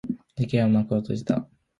[0.35, 1.47] 事件は幕を閉じた。